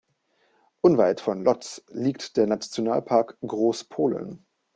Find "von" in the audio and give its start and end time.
1.21-1.45